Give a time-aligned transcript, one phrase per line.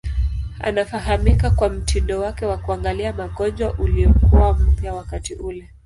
[0.59, 5.69] Anafahamika kwa mtindo wake wa kuangalia magonjwa uliokuwa mpya wakati ule.